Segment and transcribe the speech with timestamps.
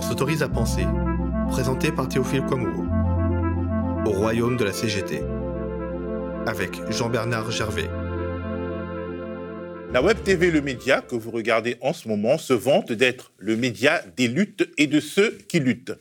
[0.00, 0.86] On s'autorise à penser,
[1.50, 2.86] présenté par Théophile Kouamouo,
[4.06, 5.22] au royaume de la CGT,
[6.46, 7.90] avec Jean-Bernard Gervais.
[9.92, 13.58] La Web TV, le média que vous regardez en ce moment, se vante d'être le
[13.58, 15.92] média des luttes et de ceux qui luttent.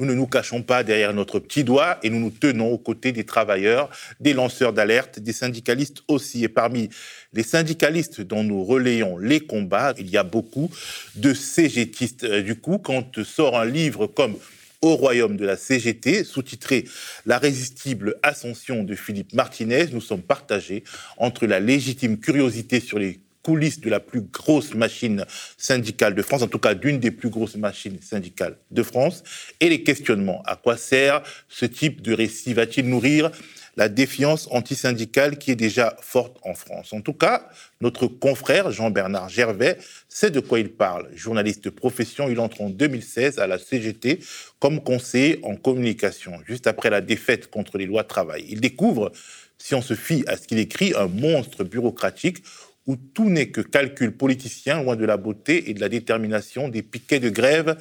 [0.00, 3.12] Nous ne nous cachons pas derrière notre petit doigt et nous nous tenons aux côtés
[3.12, 6.42] des travailleurs, des lanceurs d'alerte, des syndicalistes aussi.
[6.42, 6.88] Et parmi
[7.34, 10.70] les syndicalistes dont nous relayons les combats, il y a beaucoup
[11.16, 12.24] de CGTistes.
[12.24, 14.36] Euh, du coup, quand sort un livre comme
[14.80, 16.86] au royaume de la CGT, sous-titré
[17.26, 20.82] La résistible ascension de Philippe Martinez, nous sommes partagés
[21.18, 25.24] entre la légitime curiosité sur les coulisses de la plus grosse machine
[25.56, 29.22] syndicale de France, en tout cas d'une des plus grosses machines syndicales de France,
[29.60, 30.42] et les questionnements.
[30.44, 32.54] À quoi sert ce type de récit?
[32.54, 33.30] Va-t-il nourrir
[33.76, 36.92] la défiance antisyndicale qui est déjà forte en France?
[36.92, 37.48] En tout cas,
[37.80, 41.08] notre confrère Jean-Bernard Gervais sait de quoi il parle.
[41.14, 44.20] Journaliste de profession, il entre en 2016 à la CGT
[44.58, 48.44] comme conseiller en communication, juste après la défaite contre les lois de travail.
[48.48, 49.12] Il découvre,
[49.56, 52.42] si on se fie à ce qu'il écrit, un monstre bureaucratique
[52.90, 56.82] où tout n'est que calcul politicien, loin de la beauté et de la détermination, des
[56.82, 57.76] piquets de grève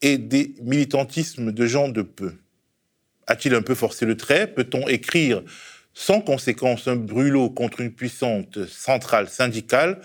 [0.00, 2.34] et des militantismes de gens de peu.
[3.26, 4.46] A-t-il un peu forcé le trait?
[4.46, 5.42] Peut-on écrire
[5.92, 10.00] sans conséquence un brûlot contre une puissante centrale syndicale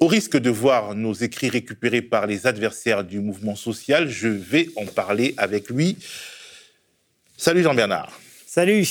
[0.00, 4.70] au risque de voir nos écrits récupérés par les adversaires du mouvement social, je vais
[4.76, 5.98] en parler avec lui.
[7.36, 8.18] Salut Jean-Bernard.
[8.46, 8.86] Salut.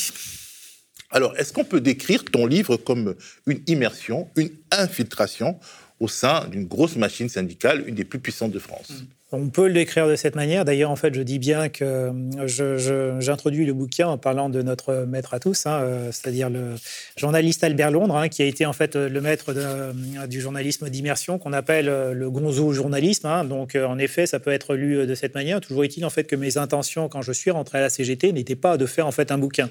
[1.11, 5.59] Alors, est-ce qu'on peut décrire ton livre comme une immersion, une infiltration
[5.99, 9.03] au sein d'une grosse machine syndicale, une des plus puissantes de France?
[9.33, 10.65] On peut le décrire de cette manière.
[10.65, 15.05] D'ailleurs, en fait, je dis bien que euh, j'introduis le bouquin en parlant de notre
[15.05, 16.75] maître à tous, hein, euh, c'est-à-dire le
[17.15, 19.93] journaliste Albert Londres, hein, qui a été en fait le maître euh,
[20.27, 23.25] du journalisme d'immersion qu'on appelle le gonzo journalisme.
[23.25, 23.45] Hein.
[23.45, 25.61] Donc, en effet, ça peut être lu de cette manière.
[25.61, 28.55] Toujours est-il en fait que mes intentions, quand je suis rentré à la CGT, n'étaient
[28.55, 29.69] pas de faire en fait un bouquin.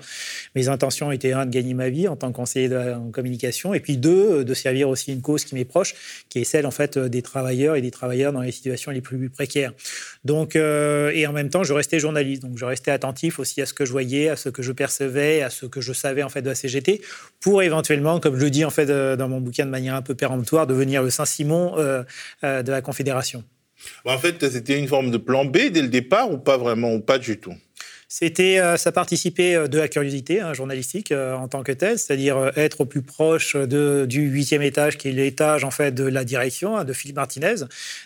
[0.55, 3.81] Mes intentions étaient un de gagner ma vie en tant que conseiller en communication, et
[3.81, 5.94] puis deux de servir aussi une cause qui m'est proche,
[6.31, 9.28] qui est celle en fait des travailleurs et des travailleurs dans les situations les plus
[9.28, 9.50] précaires
[10.25, 12.43] donc, euh, et en même temps, je restais journaliste.
[12.43, 15.43] Donc, je restais attentif aussi à ce que je voyais, à ce que je percevais,
[15.43, 17.00] à ce que je savais en fait de la CGT,
[17.41, 20.03] pour éventuellement, comme je le dis en fait euh, dans mon bouquin de manière un
[20.03, 22.03] peu péremptoire, devenir le Saint-Simon euh,
[22.43, 23.44] de la Confédération.
[24.05, 27.00] En fait, c'était une forme de plan B dès le départ ou pas vraiment, ou
[27.00, 27.55] pas du tout?
[28.12, 31.97] C'était, euh, ça participait euh, de la curiosité hein, journalistique euh, en tant que telle,
[31.97, 36.03] c'est-à-dire être au plus proche de, du huitième étage, qui est l'étage en fait de
[36.03, 37.54] la direction hein, de Philippe Martinez,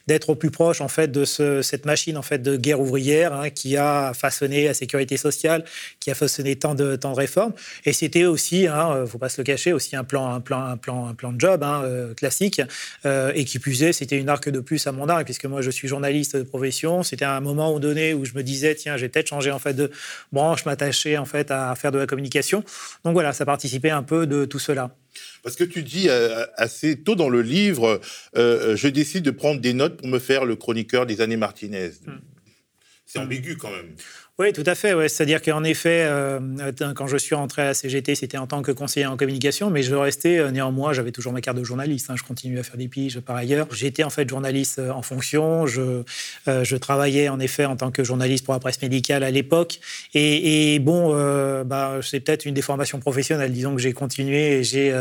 [0.07, 3.33] d'être au plus proche en fait de ce, cette machine en fait de guerre ouvrière
[3.33, 5.65] hein, qui a façonné la sécurité sociale,
[6.01, 7.55] qui a façonné tant de tant de réformes.
[7.87, 10.77] Et c'était aussi, hein, faut pas se le cacher, aussi un plan, un plan, un
[10.77, 11.65] plan, un plan de job
[12.15, 12.61] classique.
[13.07, 15.71] et qui plus est, c'était une arc de plus à mon arc, puisque moi je
[15.71, 17.03] suis journaliste de profession.
[17.03, 19.91] C'était un moment donné où je me disais, tiens, j'ai peut-être changé en fait de
[20.33, 22.65] branche m'attachait en fait à faire de la communication.
[23.05, 24.95] Donc voilà, ça participait un peu de tout cela.
[25.43, 28.01] Parce que tu dis euh, assez tôt dans le livre,
[28.37, 31.91] euh, je décide de prendre des notes pour me faire le chroniqueur des années Martinez.
[32.07, 32.19] Hmm.
[33.15, 33.95] C'est ambigu quand même.
[34.41, 34.95] Oui, tout à fait.
[34.95, 35.09] Ouais.
[35.09, 36.41] C'est-à-dire qu'en effet, euh,
[36.97, 39.85] quand je suis rentré à la CGT, c'était en tant que conseiller en communication, mais
[39.85, 42.11] je restais euh, néanmoins, j'avais toujours ma carte de journaliste.
[42.11, 42.17] Hein.
[42.17, 43.69] je continuais à faire des piges par ailleurs.
[43.71, 45.69] J'étais en fait journaliste euh, en fonction.
[45.69, 46.03] Je,
[46.49, 49.79] je travaillais en effet en tant que journaliste pour la presse médicale à l'époque.
[50.15, 51.13] Et, bon,
[51.65, 53.53] bah, c'est peut-être une déformation professionnelle.
[53.53, 54.95] Disons que j'ai continué et j'ai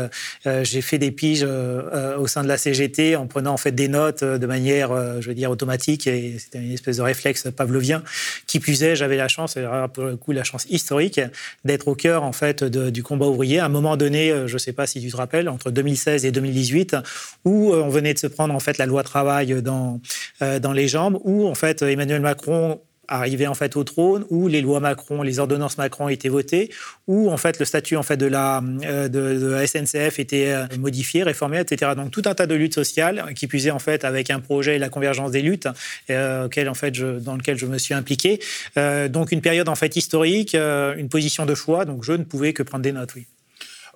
[0.44, 4.22] j'ai fait des piges au sein de la CGT en prenant en fait des notes
[4.22, 6.06] de manière, je veux dire, automatique.
[6.06, 8.02] Et c'était une espèce de réflexe pavlovien.
[8.46, 9.56] Qui plus est, j'avais la chance,
[9.92, 11.20] pour le coup la chance historique,
[11.64, 13.58] d'être au cœur en fait du combat ouvrier.
[13.58, 16.24] À un moment donné, euh, je ne sais pas si tu te rappelles, entre 2016
[16.24, 16.96] et 2018,
[17.44, 20.00] où euh, on venait de se prendre en fait la loi travail dans,
[20.42, 24.48] euh, dans les jambes, où en fait Emmanuel Macron arrivé en fait au trône, où
[24.48, 26.70] les lois Macron, les ordonnances Macron étaient votées,
[27.06, 31.58] où en fait le statut en fait de la, euh, SNCF était euh, modifié, réformé,
[31.60, 31.92] etc.
[31.96, 34.88] Donc tout un tas de luttes sociales qui puisaient en fait avec un projet la
[34.88, 35.68] convergence des luttes
[36.10, 38.40] euh, dans lequel je me suis impliqué.
[38.76, 41.84] donc une période en fait historique, une position de choix.
[41.84, 43.26] Donc je ne pouvais que prendre des notes, oui.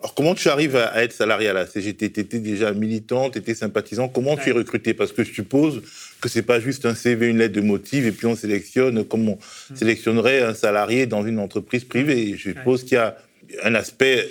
[0.00, 3.38] Alors, comment tu arrives à être salarié à la CGT Tu étais déjà militant, tu
[3.38, 4.08] étais sympathisant.
[4.08, 4.94] Comment tu es recruté?
[4.94, 5.82] Parce que je suppose
[6.20, 9.28] que c'est pas juste un CV, une lettre de motif, et puis on sélectionne comme
[9.28, 9.38] on
[9.70, 9.76] hmm.
[9.76, 12.36] sélectionnerait un salarié dans une entreprise privée.
[12.36, 13.16] Je suppose qu'il y a
[13.64, 14.28] un aspect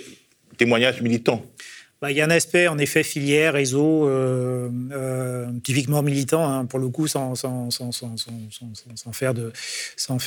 [0.56, 1.44] témoignage militant.
[2.00, 6.78] Bah, y a un aspect, en effet, filière, réseau, euh, euh, typiquement militant, hein, pour
[6.78, 7.34] le coup, sans,
[9.12, 9.52] faire, de,
[9.96, 10.18] sans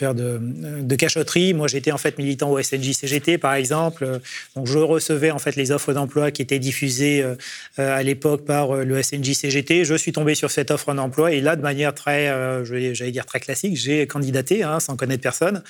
[0.98, 1.54] cachotterie.
[1.54, 4.20] Moi, j'étais en fait militant au SNJ-CGT, par exemple.
[4.58, 7.36] Donc, je recevais en fait les offres d'emploi qui étaient diffusées euh,
[7.78, 9.86] à l'époque par le SNJ-CGT.
[9.86, 12.28] Je suis tombé sur cette offre d'emploi et là, de manière très,
[12.66, 15.64] j'allais dire très classique, j'ai candidaté, hein, sans connaître personne,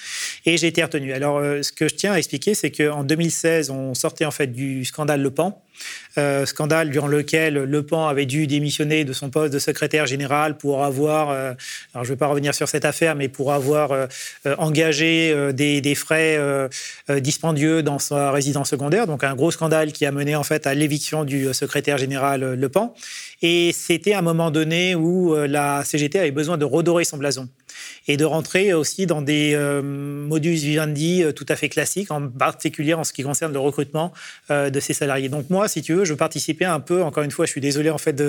[0.47, 1.13] et j'ai été retenu.
[1.13, 4.83] Alors, ce que je tiens à expliquer, c'est qu'en 2016, on sortait en fait du
[4.83, 5.61] scandale Le Pan.
[6.17, 10.57] Euh, scandale durant lequel Le Pen avait dû démissionner de son poste de secrétaire général
[10.57, 11.53] pour avoir, euh,
[11.93, 14.07] alors je ne vais pas revenir sur cette affaire, mais pour avoir euh,
[14.57, 16.37] engagé des, des, frais
[17.09, 19.07] dispendieux dans sa résidence secondaire.
[19.07, 22.69] Donc un gros scandale qui a mené en fait à l'éviction du secrétaire général Le
[22.69, 22.89] Pen.
[23.41, 27.47] Et c'était un moment donné où la CGT avait besoin de redorer son blason
[28.07, 33.03] et de rentrer aussi dans des modus vivendi tout à fait classiques, en particulier en
[33.03, 34.11] ce qui concerne le recrutement
[34.49, 35.29] de ses salariés.
[35.29, 37.89] Donc moi, si tu veux, je participais un peu, encore une fois, je suis désolé,
[37.89, 38.19] en fait,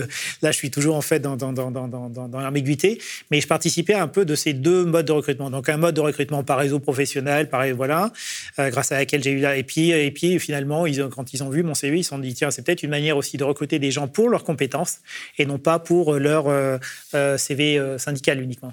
[0.42, 3.00] là, je suis toujours, en fait, dans, dans, dans, dans l'ambiguïté,
[3.30, 5.50] mais je participais un peu de ces deux modes de recrutement.
[5.50, 8.12] Donc, un mode de recrutement par réseau professionnel, pareil, voilà,
[8.58, 9.56] euh, grâce à laquelle j'ai eu là.
[9.56, 12.34] Et puis, et puis finalement, quand ils ont vu mon CV, ils se sont dit,
[12.34, 14.98] tiens, c'est peut-être une manière aussi de recruter des gens pour leurs compétences
[15.38, 16.78] et non pas pour leur euh,
[17.14, 18.72] euh, CV syndical uniquement.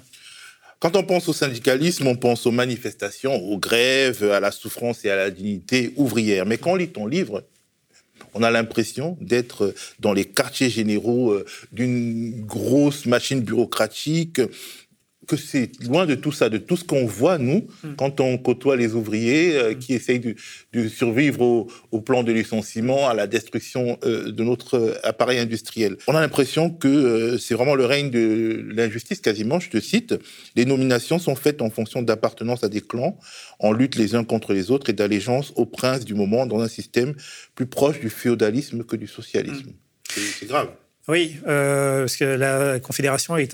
[0.80, 5.10] Quand on pense au syndicalisme, on pense aux manifestations, aux grèves, à la souffrance et
[5.10, 6.46] à la dignité ouvrière.
[6.46, 7.44] Mais quand on lit ton livre,
[8.32, 14.40] on a l'impression d'être dans les quartiers généraux euh, d'une grosse machine bureaucratique
[15.26, 17.94] que c'est loin de tout ça, de tout ce qu'on voit, nous, hmm.
[17.96, 19.78] quand on côtoie les ouvriers euh, hmm.
[19.78, 25.38] qui essayent de, survivre au, plan de licenciement, à la destruction euh, de notre appareil
[25.38, 25.96] industriel.
[26.06, 30.14] On a l'impression que c'est vraiment le règne de l'injustice, quasiment, je te cite.
[30.56, 33.18] Les nominations sont faites en fonction d'appartenance à des clans,
[33.58, 36.68] en lutte les uns contre les autres et d'allégeance au prince du moment dans un
[36.68, 37.14] système
[37.54, 39.70] plus proche du féodalisme que du socialisme.
[39.70, 40.20] Hmm.
[40.38, 40.70] C'est grave.
[41.10, 43.52] Oui, euh, parce que la Confédération est,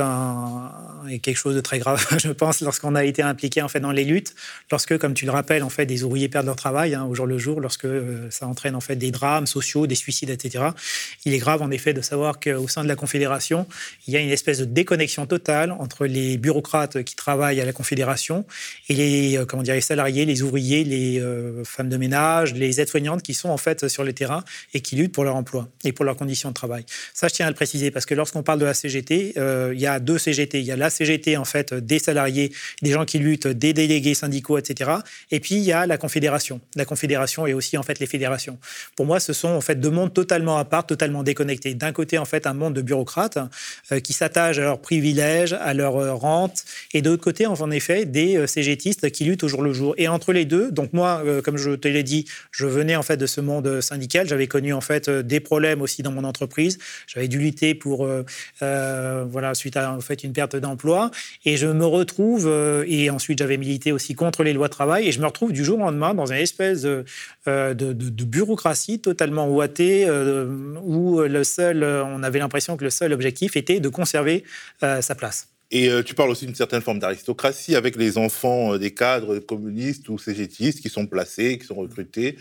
[1.22, 4.04] quelque chose de très grave, je pense, lorsqu'on a été impliqué en fait dans les
[4.04, 4.34] luttes,
[4.70, 7.24] lorsque, comme tu le rappelles, en fait, des ouvriers perdent leur travail hein, au jour
[7.24, 10.66] le jour, lorsque euh, ça entraîne en fait des drames sociaux, des suicides, etc.
[11.24, 13.66] Il est grave en effet de savoir qu'au sein de la Confédération,
[14.06, 17.72] il y a une espèce de déconnexion totale entre les bureaucrates qui travaillent à la
[17.72, 18.44] Confédération
[18.90, 21.22] et les, euh, comment dire, les salariés, les ouvriers, les
[21.64, 24.44] femmes de ménage, les aides-soignantes qui sont en fait sur le terrain
[24.74, 26.84] et qui luttent pour leur emploi et pour leurs conditions de travail.
[27.14, 29.86] Ça, tiens à le préciser parce que lorsqu'on parle de la CGT, euh, il y
[29.86, 30.60] a deux CGT.
[30.60, 32.52] Il y a la CGT en fait des salariés,
[32.82, 34.90] des gens qui luttent, des délégués syndicaux, etc.
[35.30, 36.60] Et puis il y a la Confédération.
[36.74, 38.58] La Confédération et aussi en fait les fédérations.
[38.96, 41.74] Pour moi, ce sont en fait deux mondes totalement à part, totalement déconnectés.
[41.74, 43.38] D'un côté, en fait, un monde de bureaucrates
[43.92, 47.70] euh, qui s'attachent à leurs privilèges, à leurs euh, rentes, et de l'autre côté, en
[47.70, 49.94] effet, des CGTistes qui luttent au jour le jour.
[49.96, 53.16] Et entre les deux, donc moi, comme je te l'ai dit, je venais en fait
[53.16, 54.28] de ce monde syndical.
[54.28, 56.78] J'avais connu en fait des problèmes aussi dans mon entreprise.
[57.06, 58.24] J'avais dû lutter pour, euh,
[58.62, 61.10] euh, voilà, suite à en fait, une perte d'emploi.
[61.44, 65.08] Et je me retrouve, euh, et ensuite j'avais milité aussi contre les lois de travail,
[65.08, 67.04] et je me retrouve du jour au lendemain dans une espèce de,
[67.46, 70.08] de, bureaucratie totalement ouatée,
[70.82, 74.44] où le seul, on avait l'impression que le seul objectif était de conserver
[74.80, 75.48] sa place.
[75.70, 80.18] Et tu parles aussi d'une certaine forme d'aristocratie avec les enfants des cadres communistes ou
[80.18, 82.36] cégétistes qui sont placés, qui sont recrutés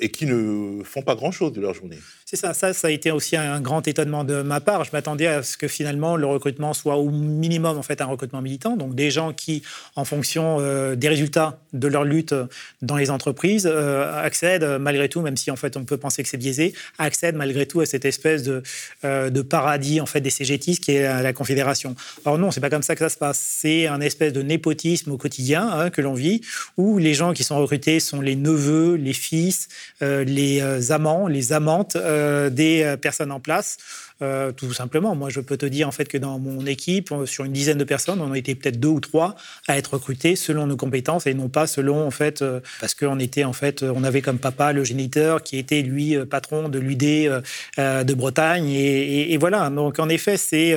[0.00, 1.98] et qui ne font pas grand-chose de leur journée.
[2.30, 4.84] C'est ça, ça, a été aussi un grand étonnement de ma part.
[4.84, 8.42] Je m'attendais à ce que finalement le recrutement soit au minimum en fait un recrutement
[8.42, 9.62] militant, donc des gens qui,
[9.96, 12.34] en fonction euh, des résultats de leur lutte
[12.82, 16.28] dans les entreprises, euh, accèdent malgré tout, même si en fait on peut penser que
[16.28, 18.62] c'est biaisé, accèdent malgré tout à cette espèce de,
[19.04, 21.96] euh, de paradis en fait des CGTistes qui est la Confédération.
[22.26, 23.38] Or non, c'est pas comme ça que ça se passe.
[23.38, 26.42] C'est un espèce de népotisme au quotidien hein, que l'on vit,
[26.76, 29.67] où les gens qui sont recrutés sont les neveux, les fils,
[30.00, 33.76] les amants, les amantes euh, des euh, personnes en place
[34.20, 35.14] euh, tout simplement.
[35.14, 37.84] Moi, je peux te dire en fait que dans mon équipe, sur une dizaine de
[37.84, 39.36] personnes, on a été peut-être deux ou trois
[39.68, 43.20] à être recrutés selon nos compétences et non pas selon en fait euh, parce qu'on
[43.20, 46.80] était en fait, on avait comme papa le géniteur qui était lui euh, patron de
[46.80, 49.70] l'UD de Bretagne et, voilà.
[49.70, 50.74] Donc en effet, c'est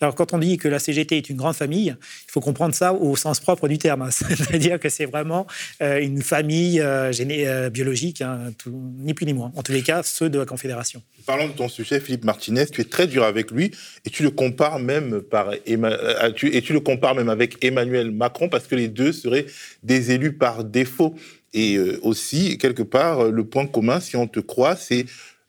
[0.00, 2.92] alors quand on dit que la CGT est une grande famille, il faut comprendre ça
[2.92, 5.46] au sens propre du terme, c'est-à-dire que c'est vraiment
[5.80, 6.82] une famille
[7.72, 9.52] biologique, hein, ni plus ni moins.
[9.56, 11.02] En tous les cas, ceux de la Confédération.
[11.24, 12.24] Parlons de ton sujet, Philippe
[12.70, 13.70] Tu es très dur avec lui
[14.04, 18.48] et tu le compares même par euh, et tu le compares même avec Emmanuel Macron
[18.48, 19.46] parce que les deux seraient
[19.82, 21.14] des élus par défaut.
[21.54, 25.06] Et euh, aussi, quelque part, le point commun, si on te croit, c'est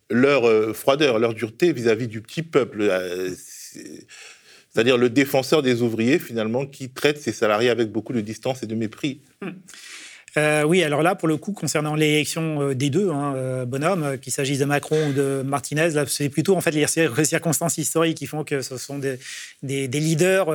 [0.09, 2.89] leur euh, froideur, leur dureté vis-à-vis du petit peuple.
[4.69, 8.67] C'est-à-dire le défenseur des ouvriers, finalement, qui traite ses salariés avec beaucoup de distance et
[8.67, 9.21] de mépris.
[9.41, 9.51] Hmm.
[10.38, 14.17] Euh, oui, alors là, pour le coup, concernant l'élection euh, des deux hein, euh, bonhommes,
[14.20, 16.86] qu'il s'agisse de Macron ou de Martinez, c'est plutôt en fait les
[17.25, 19.17] circonstances historiques qui font que ce sont des,
[19.88, 20.48] leaders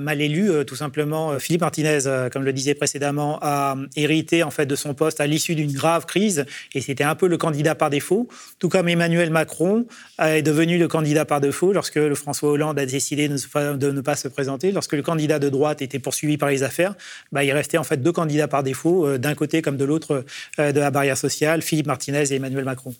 [0.00, 1.38] mal élus, tout simplement.
[1.38, 2.00] Philippe Martinez,
[2.32, 6.06] comme le disait précédemment, a hérité en fait de son poste à l'issue d'une grave
[6.06, 6.44] crise
[6.74, 8.28] et c'était un peu le candidat par défaut,
[8.58, 9.86] tout comme Emmanuel Macron
[10.18, 14.16] est devenu le candidat par défaut lorsque le François Hollande a décidé de ne pas
[14.16, 16.94] se présenter, lorsque le candidat de droite était poursuivi par les affaires,
[17.32, 20.24] bah, il restait en fait deux candidats par défaut, euh, d'un côté comme de l'autre
[20.58, 22.94] euh, de la barrière sociale, Philippe Martinez et Emmanuel Macron.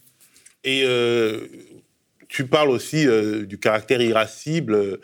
[0.64, 1.46] Et euh,
[2.28, 3.06] tu parles aussi
[3.46, 4.98] du caractère irascible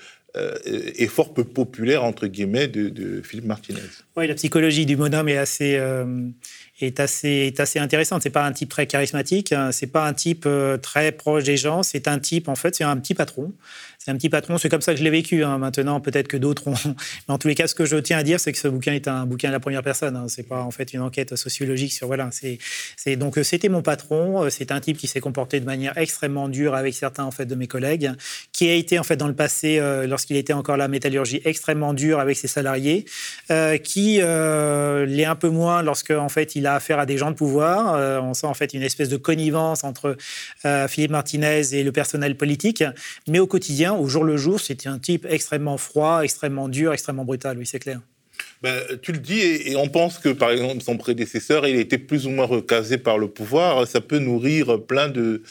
[0.65, 3.81] et fort peu populaire, entre guillemets, de, Philippe Martinez.
[4.17, 5.79] Oui, la psychologie du bonhomme est assez,
[6.81, 8.23] est assez, est assez intéressante.
[8.23, 9.71] C'est pas un type très charismatique, hein.
[9.71, 10.49] c'est pas un type
[10.81, 13.53] très proche des gens, c'est un type, en fait, c'est un petit patron
[14.03, 14.57] c'est un petit patron.
[14.57, 15.45] C'est comme ça que je l'ai vécu.
[15.45, 15.59] Hein.
[15.59, 16.75] Maintenant, peut-être que d'autres ont.
[17.29, 18.95] Mais en tous les cas, ce que je tiens à dire, c'est que ce bouquin
[18.95, 20.17] est un bouquin à la première personne.
[20.17, 20.25] Hein.
[20.29, 22.31] C'est pas en fait une enquête sociologique sur voilà.
[22.33, 24.45] C'est donc euh, c'était mon patron.
[24.45, 27.45] Euh, c'est un type qui s'est comporté de manière extrêmement dure avec certains en fait
[27.45, 28.13] de mes collègues,
[28.53, 31.93] qui a été en fait dans le passé, euh, lorsqu'il était encore la métallurgie, extrêmement
[31.93, 33.05] dur avec ses salariés,
[33.85, 37.37] qui l'est un peu moins lorsque en fait il a affaire à des gens de
[37.37, 38.23] pouvoir.
[38.23, 40.17] on sent en fait une espèce de connivence entre
[40.89, 42.85] Philippe Martinez et le personnel politique,
[43.29, 47.25] mais au quotidien au jour le jour, c'était un type extrêmement froid, extrêmement dur, extrêmement
[47.25, 48.01] brutal, oui, c'est clair.
[48.63, 52.27] Ben, tu le dis, et, on pense que, par exemple, son prédécesseur, il était plus
[52.27, 53.87] ou moins recasé par le pouvoir.
[53.87, 55.43] Ça peut nourrir plein de,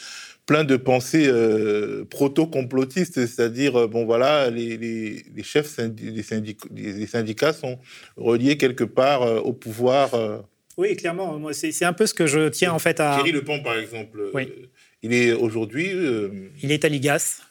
[0.46, 6.22] plein de pensées euh, proto-complotistes, c'est-à-dire, euh, bon voilà, les, chefs des,
[7.06, 7.78] syndicats, sont
[8.16, 10.10] reliés quelque part euh, au pouvoir.
[10.76, 11.40] Oui, clairement.
[11.52, 13.14] C'est un peu ce que je tiens en fait à.
[13.14, 14.32] Thierry Lepont, par exemple,
[15.02, 15.90] il est aujourd'hui.
[16.62, 17.42] Il est à l'IGAS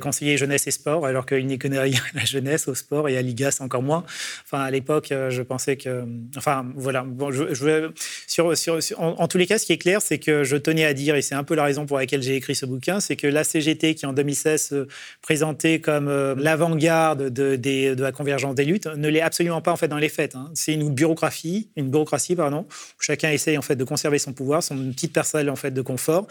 [0.00, 3.16] conseiller jeunesse et sport, alors qu'il n'y connaît rien à la jeunesse, au sport et
[3.16, 4.04] à l'IGAS encore moins.
[4.44, 6.04] Enfin, à l'époque, euh, je pensais que.
[6.36, 7.02] Enfin, voilà.
[7.02, 7.90] Bon, je, je
[8.26, 10.94] sur, sur, en, tous les cas, ce qui est clair, c'est que je tenais à
[10.94, 13.26] dire, et c'est un peu la raison pour laquelle j'ai écrit ce bouquin, c'est que
[13.26, 14.88] la CGT, qui en 2016 se
[15.22, 19.88] présentait comme euh, l'avant-garde de, la convergence des luttes, ne l'est absolument pas en fait
[19.88, 20.34] dans les faits.
[20.34, 20.50] Hein.
[20.54, 24.62] C'est une bureaucratie, une bureaucratie, pardon, où chacun essaye en fait de conserver son pouvoir,
[24.62, 26.26] son petite personne en fait de confort,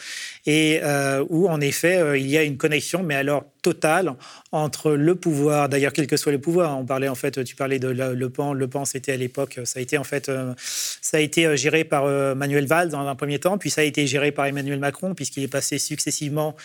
[0.46, 4.14] et euh, où en effet il y a une connexion, mais alors Alors, total
[4.52, 7.80] entre le pouvoir, d'ailleurs quel que soit le pouvoir, on parlait en fait, tu parlais
[7.80, 10.54] de Le Pen, Le Pen c'était à l'époque, ça a été en fait, euh,
[11.02, 13.82] ça a été euh, géré par euh, Manuel Valls dans un premier temps, puis ça
[13.82, 16.56] a été géré par Emmanuel Macron puisqu'il est passé successivement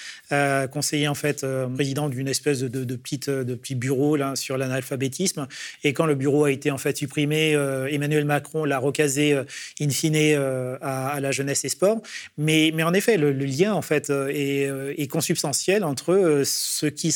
[0.72, 5.46] conseiller en fait président d'une espèce de, de, petite de petit bureau là sur l'analphabétisme.
[5.84, 7.52] Et quand le bureau a été en fait supprimé,
[7.90, 9.38] Emmanuel Macron l'a recasé
[9.80, 10.16] in fine
[10.82, 12.00] à, la jeunesse et sport,
[12.36, 17.12] mais mais en effet le, lien en fait est, est consubstantiel entre ce qui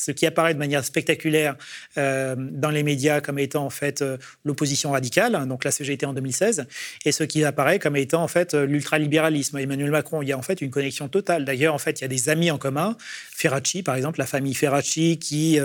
[0.00, 1.56] ce qui apparaît de manière spectaculaire
[1.98, 6.06] euh, dans les médias comme étant en fait euh, l'opposition radicale, hein, donc la CGT
[6.06, 6.66] en 2016,
[7.04, 9.58] et ce qui apparaît comme étant en fait euh, l'ultralibéralisme.
[9.58, 11.44] Emmanuel Macron, il y a en fait une connexion totale.
[11.44, 12.96] D'ailleurs, en fait, il y a des amis en commun.
[13.30, 15.58] Ferracci, par exemple, la famille Ferracci, qui,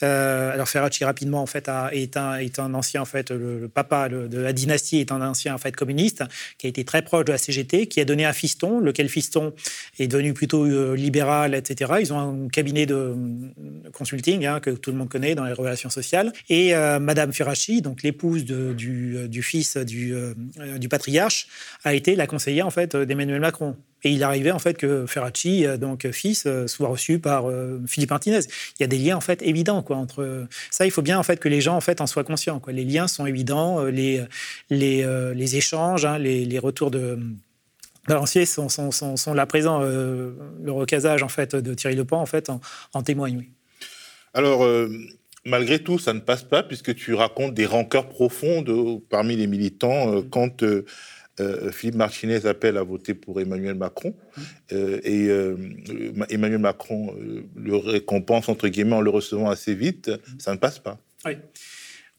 [0.00, 4.38] alors Ferracci rapidement en fait est un est un ancien en fait le, papa de
[4.38, 6.22] la dynastie est un ancien en fait communiste
[6.58, 9.52] qui a été très proche de la CGT, qui a donné un fiston, lequel fiston
[9.98, 11.94] est devenu plutôt libéral, etc.
[12.00, 13.14] Ils ont un cabinet de
[13.92, 16.32] consulting hein, que tout le monde connaît dans les relations sociales.
[16.48, 20.34] Et euh, Madame Ferracci, donc l'épouse du, euh, du, fils du, euh,
[20.78, 21.48] du, patriarche,
[21.84, 23.76] a été la conseillère en fait d'Emmanuel Macron.
[24.04, 27.50] Et il arrivait en fait que Ferracci, donc fils, soit reçu par
[27.88, 28.40] Philippe Martinez.
[28.78, 30.84] Il y a des liens en fait évidents quoi entre ça.
[30.84, 32.62] Il faut bien en fait que les gens en fait en soient conscients.
[32.68, 34.26] Les liens sont évidents, les
[35.56, 37.18] échanges, hein, les, retours de
[38.06, 39.80] balanciers sont, sont, sont, là présents.
[39.80, 40.36] le
[40.68, 42.48] recasage en fait de Thierry Lepant en fait
[42.92, 43.46] en, témoigne.
[44.36, 44.90] Alors, euh,
[45.46, 50.12] malgré tout, ça ne passe pas puisque tu racontes des rancœurs profondes parmi les militants
[50.12, 50.84] euh, quand euh,
[51.72, 54.14] Philippe Martinez appelle à voter pour Emmanuel Macron
[54.70, 55.28] et
[56.30, 57.14] Emmanuel Macron
[57.54, 60.10] le récompense entre guillemets en le recevant assez vite.
[60.38, 60.98] Ça ne passe pas.
[61.26, 61.32] Oui.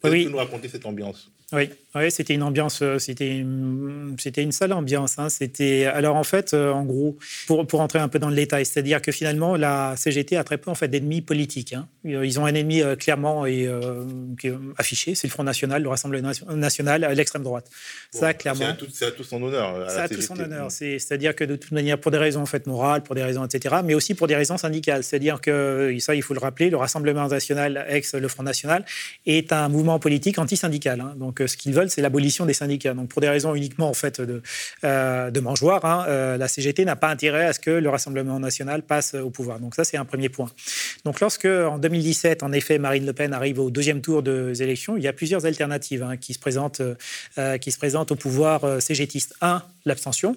[0.03, 0.25] oui.
[0.25, 1.31] Tu nous raconter cette ambiance?
[1.53, 5.17] Oui, oui c'était une ambiance, euh, c'était une, c'était une sale ambiance.
[5.17, 5.29] Hein.
[5.29, 8.65] C'était alors en fait, euh, en gros, pour, pour entrer un peu dans le détail,
[8.65, 11.71] c'est-à-dire que finalement la CGT a très peu en fait d'ennemis politiques.
[11.71, 11.87] Hein.
[12.03, 13.69] Ils ont un ennemi euh, clairement et
[14.77, 17.69] affiché, c'est le Front National, le Rassemblement National, l'extrême droite.
[18.11, 18.65] ça clairement.
[18.91, 19.89] C'est à, tout son honneur.
[19.89, 20.69] C'est à tout son honneur.
[20.69, 23.75] C'est-à-dire que de toute manière, pour des raisons en fait morales, pour des raisons etc.,
[23.85, 25.05] mais aussi pour des raisons syndicales.
[25.05, 28.83] C'est-à-dire que ça, il faut le rappeler, le Rassemblement National, ex le Front National,
[29.25, 30.99] est un mouvement politique anti-syndical.
[30.99, 31.15] Hein.
[31.17, 32.93] Donc Donc, ce qu'ils veulent, c'est l'abolition des syndicats.
[32.93, 34.41] Donc, pour des raisons uniquement en fait de,
[34.83, 39.13] de mangeoire, hein, la CGT n'a pas intérêt à ce que le Rassemblement national passe
[39.13, 39.59] au pouvoir.
[39.59, 40.49] Donc, ça, c'est un premier point.
[41.05, 44.97] Donc, lorsque en 2017, en effet, Marine Le Pen arrive au deuxième tour des élections,
[44.97, 46.81] il y a plusieurs alternatives hein, qui se présentent,
[47.61, 49.35] qui se présentent au pouvoir CGTiste.
[49.41, 50.35] Un, l'abstention.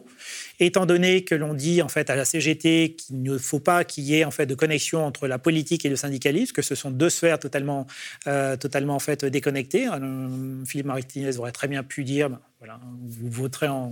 [0.62, 4.04] Étant donné que l'on dit en fait à la CGT qu'il ne faut pas qu'il
[4.04, 6.90] y ait en fait de connexion entre la politique et le syndicalisme, que ce sont
[6.90, 7.86] deux sphères totalement,
[8.26, 9.88] euh, totalement en déconnectées.
[9.88, 13.90] Euh, Philippe Martinez aurait très bien pu dire, ben, voilà, vous voterez en,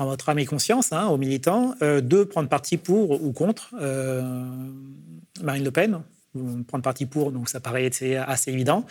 [0.00, 1.76] votre âme et conscience hein, aux militants.
[1.80, 3.72] Euh, deux, prendre parti pour ou contre
[5.40, 6.02] Marine Le Pen
[6.66, 7.90] prendre parti pour, donc ça paraît
[8.26, 8.84] assez évident.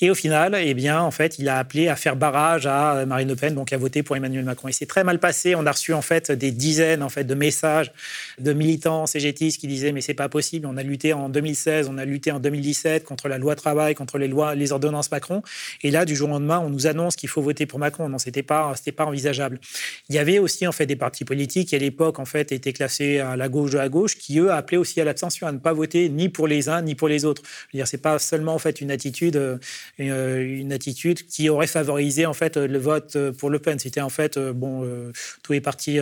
[0.00, 3.28] Et au final, eh bien, en fait, il a appelé à faire barrage à Marine
[3.28, 4.68] Le Pen, donc à voter pour Emmanuel Macron.
[4.68, 5.54] Et c'est très mal passé.
[5.54, 7.92] On a reçu en fait des dizaines en fait de messages
[8.38, 10.66] de militants CGTistes qui disaient mais c'est pas possible.
[10.66, 14.18] On a lutté en 2016, on a lutté en 2017 contre la loi travail, contre
[14.18, 15.42] les lois, les ordonnances Macron.
[15.82, 18.08] Et là, du jour au lendemain, on nous annonce qu'il faut voter pour Macron.
[18.08, 19.60] Non, c'était pas, c'était pas envisageable.
[20.08, 22.72] Il y avait aussi en fait des partis politiques qui à l'époque en fait étaient
[22.72, 25.58] classés à la gauche de la gauche, qui eux appelaient aussi à l'abstention, à ne
[25.58, 27.42] pas voter ni pour les uns ni pour les autres.
[27.44, 29.58] Je veux dire, c'est pas seulement en fait une attitude, euh,
[29.98, 33.78] une, attitude qui aurait favorisé en fait le vote pour Le Pen.
[33.78, 35.98] C'était en fait euh, bon, euh, tous les partis,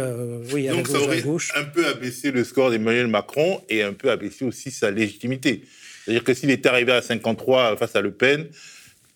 [0.52, 1.22] oui, à Donc ça aurait
[1.56, 5.62] un peu abaissé le score d'Emmanuel Macron et un peu abaissé aussi sa légitimité.
[6.04, 8.46] C'est-à-dire que s'il était arrivé à 53 face à Le Pen,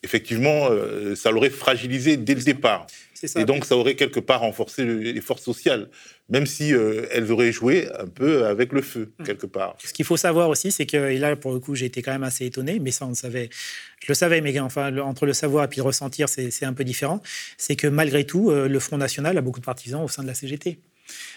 [0.03, 0.69] effectivement,
[1.15, 2.87] ça l'aurait fragilisé dès le départ.
[3.37, 5.89] Et donc, ça aurait quelque part renforcé les forces sociales,
[6.29, 9.25] même si euh, elles auraient joué un peu avec le feu, hmm.
[9.25, 9.77] quelque part.
[9.85, 12.13] Ce qu'il faut savoir aussi, c'est que, et là, pour le coup, j'ai été quand
[12.13, 13.51] même assez étonné, mais ça, on le savait.
[14.01, 16.85] Je le savais, mais enfin, entre le savoir et puis le ressentir, c'est un peu
[16.85, 17.23] différent.
[17.59, 20.29] C'est que malgré tout, euh, le Front National a beaucoup de partisans au sein de
[20.29, 20.81] la CGT.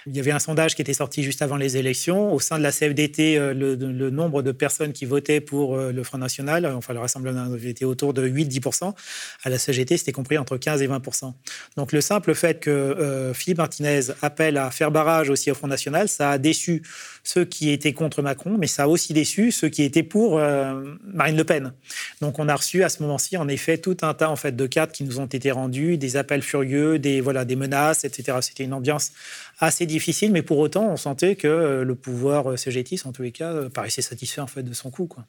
[0.08, 2.32] Il y avait un sondage qui était sorti juste avant les élections.
[2.32, 6.04] Au sein de la CFDT, euh, le, nombre de personnes qui votaient pour euh, le
[6.04, 8.94] Front National, enfin le Rassemblement était autour de 8-10%.
[9.44, 11.34] À la CGT, c'était compris entre 15 et 20%.
[11.76, 15.68] Donc le simple fait que euh, Philippe Martinez appelle à faire barrage aussi au Front
[15.68, 16.84] National, ça a déçu
[17.26, 20.40] ceux qui étaient contre Macron, mais ça a aussi déçu ceux qui étaient pour
[21.04, 21.74] Marine Le Pen.
[22.22, 24.68] Donc on a reçu à ce moment-ci, en effet, tout un tas en fait, de
[24.68, 28.38] cartes qui nous ont été rendus, des appels furieux, des, voilà, des menaces, etc.
[28.42, 29.12] C'était une ambiance
[29.60, 33.24] assez difficile, mais pour autant, on sentait que euh, le pouvoir euh, CGTiste, en tous
[33.24, 35.08] les cas, euh, paraissait satisfait en fait de son coup.
[35.08, 35.26] Quoi.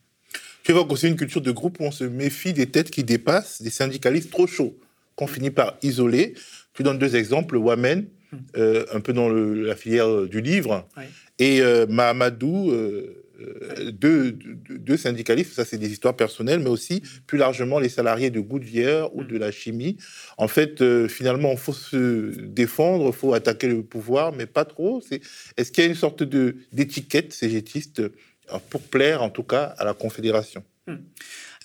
[0.89, 4.31] Aussi une culture de groupe où on se méfie des têtes qui dépassent, des syndicalistes
[4.31, 4.77] trop chauds,
[5.15, 6.35] qu'on finit par isoler.
[6.75, 8.41] Tu donnes deux exemples, Wamen, hum.
[8.93, 10.87] un peu dans la filière du livre,
[11.39, 12.73] et Mahamadou,
[13.41, 18.41] euh, deux, syndicalistes, ça c'est des histoires personnelles, mais aussi plus largement les salariés de
[18.41, 19.97] Goodyear ou de la chimie.
[20.39, 24.65] En fait, euh, finalement, il faut se défendre, il faut attaquer le pouvoir, mais pas
[24.65, 25.03] trop.
[25.57, 29.85] Est-ce qu'il y a une sorte d'étiquette cégétiste euh, pour plaire, en tout cas, à
[29.85, 30.65] la Confédération?
[30.87, 30.97] Hmm.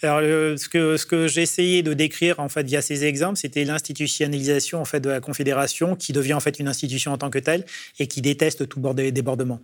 [0.04, 0.22] Alors,
[0.58, 4.82] ce que, ce que j'ai essayé de décrire en fait via ces exemples, c'était l'institutionnalisation
[4.82, 7.66] en fait de la Confédération, qui devient en fait une institution en tant que telle
[8.00, 9.60] et qui déteste tout débordement.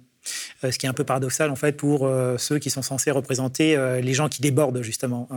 [0.64, 3.12] Euh, ce qui est un peu paradoxal en fait pour euh, ceux qui sont censés
[3.12, 5.28] représenter euh, les gens qui débordent justement,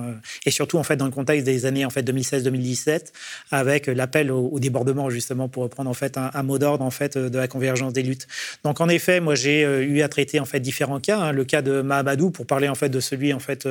[0.46, 3.12] et surtout en fait dans le contexte des années en fait 2016-2017
[3.50, 7.38] avec l'appel au, débordement justement pour reprendre en fait un, mot d'ordre en fait de
[7.38, 8.26] la convergence des luttes.
[8.64, 11.32] Donc en effet, moi j'ai eu à traiter en fait différents cas, hein.
[11.32, 13.68] le cas de Mahamadou pour parler en fait de celui en fait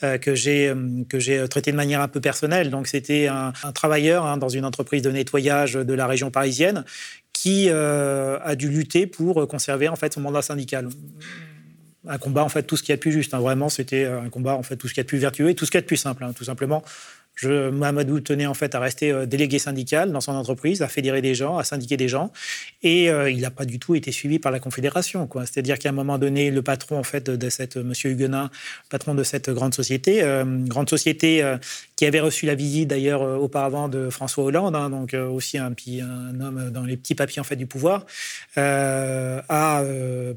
[0.00, 0.72] que j'ai
[1.08, 2.70] que j'ai traité de manière un peu personnelle.
[2.70, 6.84] Donc c'était un, travailleur hein, dans une entreprise de nettoyage de la région parisienne
[7.32, 10.88] qui euh, a dû lutter pour conserver en fait son mandat syndical.
[12.06, 13.34] Un combat en fait tout ce qui est a de plus juste.
[13.34, 13.40] Hein.
[13.40, 15.54] Vraiment, c'était un combat en fait tout ce qui est a de plus vertueux et
[15.54, 16.24] tout ce qui est a de plus simple.
[16.24, 16.32] Hein.
[16.32, 16.82] Tout simplement,
[17.48, 21.34] Mamadou tenait en fait à rester euh, délégué syndical dans son entreprise, à fédérer des
[21.34, 22.32] gens, à syndiquer des gens,
[22.82, 25.28] et euh, il n'a pas du tout été suivi par la Confédération.
[25.44, 28.50] C'est-à-dire qu'à un moment donné, le patron en fait de cette Monsieur Huguenin,
[28.88, 31.44] patron de cette grande société, euh, grande société
[31.96, 36.40] qui avait reçu la visite d'ailleurs auparavant de François Hollande, hein, donc aussi un, un,
[36.40, 38.06] homme dans les petits papiers en fait du pouvoir,
[38.56, 39.82] a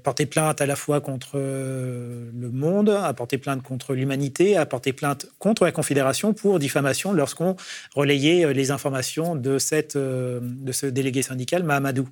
[0.03, 4.93] porté plainte à la fois contre le monde, a porté plainte contre l'humanité, a porté
[4.93, 7.55] plainte contre la Confédération pour diffamation lorsqu'on
[7.95, 12.07] relayait euh, les informations de, cette, euh, de ce délégué syndical, Mahamadou.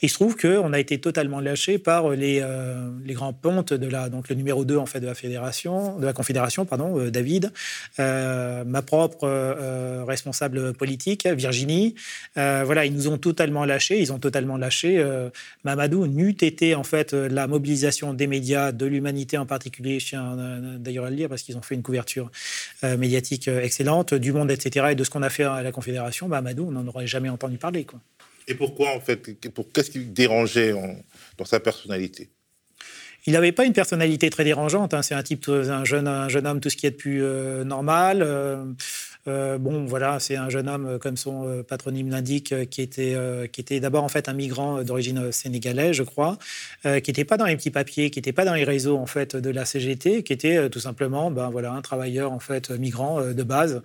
[0.00, 3.86] Il se trouve qu'on a été totalement lâché par les, euh, les grands pontes de
[3.86, 7.52] la, donc le numéro 2 en fait, de la fédération, de la confédération, pardon, David,
[7.98, 9.26] ma propre
[10.06, 11.94] responsable politique, Virginie.
[12.34, 15.04] voilà, ils nous ont totalement lâchés, ils ont totalement lâché.
[15.64, 20.36] Mahamadou n'eût été en fait la mobilisation des médias, de l'humanité en particulier, je tiens
[20.78, 22.30] d'ailleurs à le dire parce qu'ils ont fait une couverture
[22.82, 26.38] médiatique excellente du monde, etc., et de ce qu'on a fait à la Confédération, bah,
[26.38, 27.84] Amadou, on n'en aurait jamais entendu parler.
[27.84, 28.00] Quoi.
[28.48, 29.38] Et pourquoi, en fait
[29.72, 30.74] Qu'est-ce qui dérangeait
[31.38, 32.30] dans sa personnalité?
[33.26, 34.94] Il n'avait pas une personnalité très dérangeante.
[34.94, 35.02] Hein.
[35.02, 37.62] C'est un type, un jeune, un jeune homme, tout ce qui est de plus euh,
[37.62, 38.22] normal.
[38.22, 38.64] Euh,
[39.26, 43.16] bon, voilà, c'est un jeune homme, comme son patronyme l'indique, qui était,
[43.56, 46.38] était d'abord en fait un migrant d'origine sénégalaise, je crois,
[46.82, 49.36] qui n'était pas dans les petits papiers, qui n'était pas dans les réseaux en fait
[49.36, 53.42] de la CGT, qui était tout simplement, ben voilà, un travailleur en fait migrant de
[53.42, 53.82] base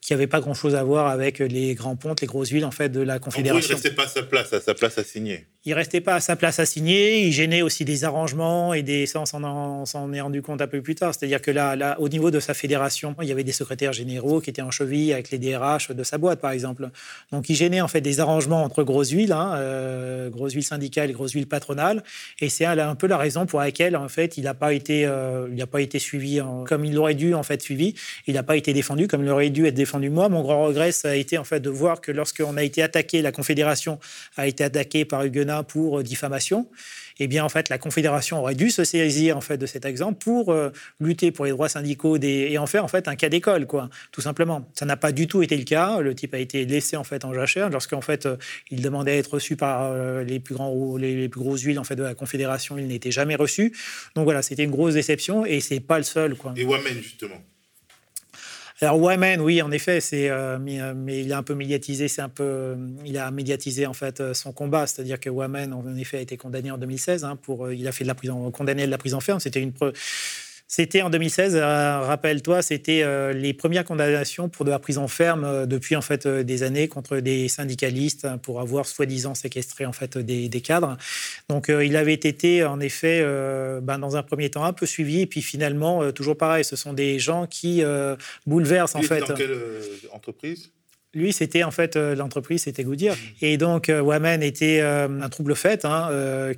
[0.00, 2.88] qui n'avait pas grand-chose à voir avec les grands pontes, les grosses villes en fait
[2.88, 3.74] de la Confédération.
[3.74, 5.46] En gros, il restait pas à sa place, à sa place à signer.
[5.66, 7.26] Il restait pas à sa place à signer.
[7.26, 9.04] Il gênait aussi des arrangements et des.
[9.04, 9.26] Ça, on
[9.84, 11.14] s'en est rendu compte un peu plus tard.
[11.14, 14.40] C'est-à-dire que là, là, au niveau de sa fédération, il y avait des secrétaires généraux
[14.40, 16.88] qui étaient en cheville avec les DRH de sa boîte, par exemple.
[17.30, 21.10] Donc, il gênait en fait des arrangements entre grosses villes, hein, euh, grosses villes syndicales
[21.10, 22.02] et grosses villes patronales.
[22.40, 25.46] Et c'est un peu la raison pour laquelle en fait il n'a pas été, euh,
[25.50, 27.94] il n'a pas été suivi comme il aurait dû en fait suivi.
[28.26, 29.89] Il n'a pas été défendu comme il aurait dû être défendu.
[29.98, 32.82] Moi, mon grand regret, ça a été en fait de voir que lorsqu'on a été
[32.82, 33.98] attaqué, la Confédération
[34.36, 36.68] a été attaquée par Huguenot pour euh, diffamation.
[37.18, 40.18] Eh bien, en fait, la Confédération aurait dû se saisir en fait de cet exemple
[40.24, 43.66] pour euh, lutter pour les droits syndicaux et en faire en fait un cas d'école,
[43.66, 44.66] quoi, tout simplement.
[44.74, 46.00] Ça n'a pas du tout été le cas.
[46.00, 48.36] Le type a été laissé en fait en jachère lorsqu'en fait euh,
[48.70, 49.92] il demandait à être reçu par
[50.24, 52.78] les plus grands les, plus grosses villes en fait de la Confédération.
[52.78, 53.76] Il n'était jamais reçu.
[54.14, 56.54] Donc voilà, c'était une grosse déception et c'est pas le seul, quoi.
[56.56, 57.42] Et Wamen justement.
[58.82, 62.22] Alors Wyman, oui, en effet, c'est, euh, euh, mais, il a un peu médiatisé, c'est
[62.22, 66.16] un peu, euh, il a médiatisé en fait son combat, c'est-à-dire que Wyman, en effet,
[66.16, 68.90] a été condamné en 2016 hein, pour, il a fait de la prison, condamné de
[68.90, 69.38] la prison ferme.
[69.38, 69.92] C'était une preuve
[70.72, 75.42] c'était en 2016, euh, rappelle-toi, c'était euh, les premières condamnations pour de la prison ferme
[75.44, 79.92] euh, depuis en fait des années contre des syndicalistes hein, pour avoir soi-disant séquestré en
[79.92, 80.96] fait des, cadres.
[81.48, 83.20] Donc il avait été en effet
[83.82, 86.92] ben, dans un premier temps un peu suivi et puis finalement toujours pareil, ce sont
[86.92, 87.82] des gens qui
[88.46, 89.20] bouleversent en fait.
[89.20, 89.58] Dans quelle
[90.12, 90.70] entreprise?
[91.12, 93.16] Lui, c'était en fait euh, l'entreprise, c'était Goodyear.
[93.42, 96.08] Et donc, euh, était euh, un trouble fait hein,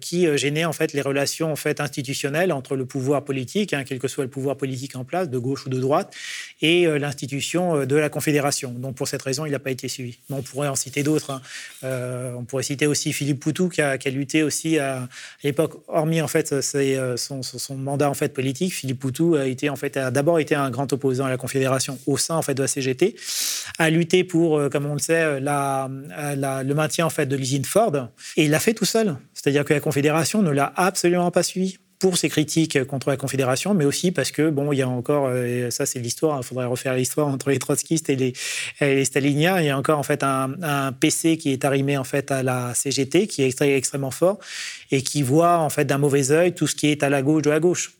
[0.01, 3.99] qui gênait en fait les relations en fait institutionnelles entre le pouvoir politique, hein, quel
[3.99, 6.15] que soit le pouvoir politique en place, de gauche ou de droite,
[6.61, 8.73] et l'institution de la Confédération.
[8.73, 10.19] Donc, pour cette raison, il n'a pas été suivi.
[10.31, 11.31] on pourrait en citer d'autres.
[11.31, 11.41] Hein.
[12.37, 15.09] on pourrait citer aussi Philippe Poutou qui a, lutté aussi à,
[15.45, 18.75] l'époque, hormis en fait son, son, mandat en fait politique.
[18.75, 22.19] Philippe Poutou a été en fait d'abord été un grand opposant à la Confédération au
[22.19, 23.17] sein en fait de la CGT,
[23.79, 27.37] a lutté pour euh, comme on le sait, euh, euh, le maintien en fait de
[27.37, 28.09] l'usine Ford.
[28.37, 29.16] Et il l'a fait tout seul.
[29.35, 33.74] C'est-à-dire que la Confédération ne l'a absolument pas suivi pour ses critiques contre la Confédération,
[33.74, 35.31] mais aussi parce que, bon, il y a encore,
[35.70, 38.16] ça c'est l'histoire, il faudrait refaire l'histoire entre les trotskistes et
[38.81, 42.33] les, staliniens, il y a encore en fait un, PC qui est arrimé en fait
[42.33, 44.40] à la CGT, qui est extrêmement fort,
[44.90, 47.42] et qui voit en fait d'un mauvais œil tout ce qui est à la gauche
[47.42, 47.92] de la gauche.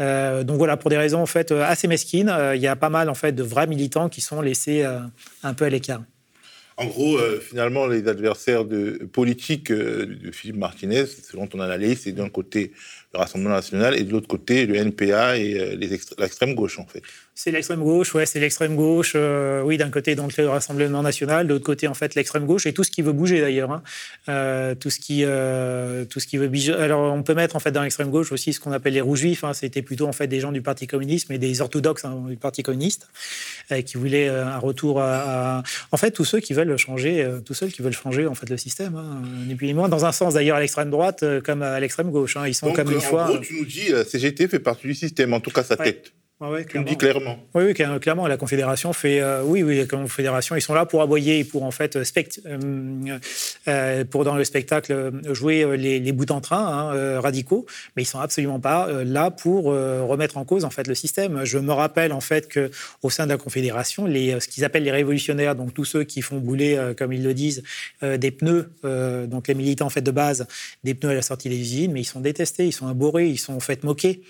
[0.00, 2.90] Euh, donc voilà, pour des raisons en fait assez mesquines, euh, il y a pas
[2.90, 4.98] mal en fait de vrais militants qui sont laissés euh,
[5.42, 6.02] un peu à l'écart.
[6.78, 8.62] En gros, finalement, les adversaires
[9.10, 12.72] politiques de Philippe Martinez, selon ton analyse, c'est d'un côté
[13.14, 17.02] le Rassemblement national et de l'autre côté le NPA et l'extrême gauche, en fait.
[17.38, 19.12] C'est l'extrême gauche, ouais, c'est l'extrême gauche.
[19.14, 22.64] Euh, oui, d'un côté, donc le Rassemblement national, de l'autre côté, en fait, l'extrême gauche
[22.64, 23.72] et tout ce qui veut bouger d'ailleurs.
[23.72, 23.82] Hein.
[24.30, 26.72] Euh, tout ce qui, euh, tout ce qui veut bouger.
[26.72, 29.20] Alors, on peut mettre en fait dans l'extrême gauche aussi ce qu'on appelle les rouges
[29.20, 29.44] vifs.
[29.44, 29.52] Hein.
[29.52, 32.62] C'était plutôt en fait des gens du Parti communiste, mais des orthodoxes hein, du Parti
[32.62, 33.06] communiste,
[33.84, 37.82] qui voulaient un retour à, En fait, tous ceux qui veulent changer, tous ceux qui
[37.82, 38.98] veulent changer en fait le système,
[39.46, 39.90] ni plus ni moins.
[39.90, 42.38] Dans un sens d'ailleurs à l'extrême droite comme à l'extrême gauche.
[42.46, 43.24] Ils sont comme une fois.
[43.24, 45.76] En gros, tu nous dis, la CGT fait partie du système, en tout cas sa
[45.76, 46.14] tête.
[46.38, 47.38] Ouais, tu le dis clairement.
[47.54, 48.26] Oui, oui, clairement.
[48.26, 49.20] La Confédération fait.
[49.20, 52.42] Euh, oui, oui, la Confédération, ils sont là pour aboyer et pour, en fait, spect
[52.44, 53.18] euh,
[53.68, 57.64] euh, pour dans le spectacle jouer les, les bouts en train hein, radicaux,
[57.96, 61.46] mais ils sont absolument pas là pour remettre en cause, en fait, le système.
[61.46, 64.90] Je me rappelle, en fait, qu'au sein de la Confédération, les, ce qu'ils appellent les
[64.90, 67.62] révolutionnaires, donc tous ceux qui font bouler, comme ils le disent,
[68.02, 68.68] des pneus,
[69.26, 70.46] donc les militants, en fait, de base,
[70.84, 73.38] des pneus à la sortie des usines, mais ils sont détestés, ils sont abhorrés, ils
[73.38, 74.20] sont, en fait, moqués.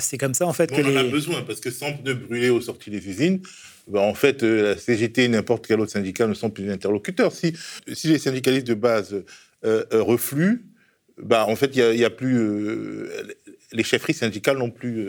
[0.00, 0.96] c'est comme ça, en fait, que on les.
[0.96, 3.40] En a besoin parce que sans pneus brûlés aux sorties des usines,
[3.88, 6.72] ben, en fait, euh, la CGT et n'importe quel autre syndicat ne sont plus des
[6.72, 7.32] interlocuteurs.
[7.32, 7.54] Si,
[7.92, 9.14] si les syndicalistes de base
[9.64, 10.64] euh, euh, refluent,
[11.22, 13.08] ben, en fait, il n'y a, plus.
[13.72, 15.06] les chefferies syndicales n'ont plus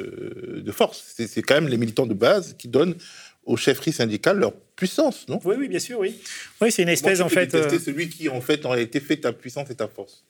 [0.58, 1.16] de force.
[1.18, 2.96] C'est quand même les militants de base qui donnent
[3.44, 5.40] aux chefferies syndicales leur puissance, non?
[5.44, 6.16] Oui, oui, bien sûr, oui.
[6.62, 7.52] Oui, c'est une espèce, en fait.
[7.52, 10.24] C'est celui qui, en fait, en réalité, fait ta puissance et ta force?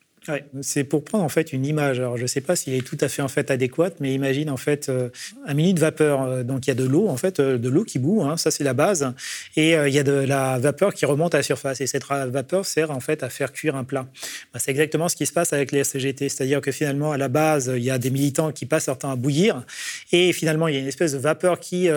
[0.62, 2.00] C'est pour prendre en fait une image.
[2.00, 4.50] Alors je ne sais pas s'il est tout à fait en fait adéquat, mais imagine
[4.50, 5.10] en fait euh,
[5.46, 6.24] un mini de vapeur.
[6.24, 8.38] Euh, donc il y a de l'eau en fait, euh, de l'eau qui bout, hein,
[8.38, 9.14] ça c'est la base,
[9.56, 11.82] et il y a de la vapeur qui remonte à la surface.
[11.82, 14.08] Et cette vapeur sert en fait à faire cuire un plat.
[14.54, 17.28] Bah, c'est exactement ce qui se passe avec les SCGT, c'est-à-dire que finalement à la
[17.28, 19.64] base il y a des militants qui passent leur temps à bouillir,
[20.12, 21.90] et finalement il y a une espèce de vapeur qui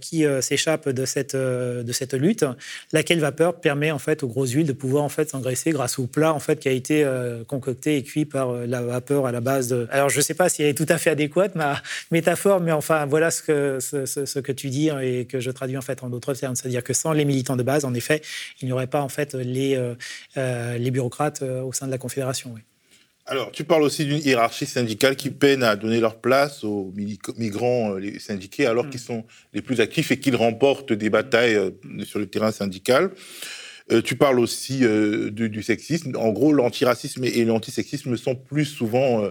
[0.00, 2.44] qui s'échappe de cette de cette lutte,
[2.92, 6.06] laquelle vapeur permet en fait aux grosses huiles de pouvoir en fait s'engraisser grâce au
[6.06, 7.04] plat en fait qui a été
[7.46, 9.86] concocté et cuit par la vapeur à la base de.
[9.90, 12.72] Alors, je ne sais pas si elle est tout à fait adéquate, ma métaphore, mais
[12.72, 16.08] enfin, voilà ce que, ce, que tu dis et que je traduis en fait en
[16.10, 16.54] d'autres termes.
[16.54, 18.22] C'est-à-dire que sans les militants de base, en effet,
[18.60, 19.80] il n'y aurait pas en fait les,
[20.36, 22.54] les bureaucrates au sein de la Confédération.
[23.24, 26.92] Alors, tu parles aussi d'une hiérarchie syndicale qui peine à donner leur place aux
[27.38, 28.90] migrants les syndiqués alors mm.
[28.90, 31.58] qu'ils sont les plus actifs et qu'ils remportent des batailles
[32.04, 33.10] sur le terrain syndical.
[33.92, 36.16] Euh, tu parles aussi euh, du, sexisme.
[36.16, 39.30] En gros, l'antiracisme et l'antisexisme sont plus souvent euh,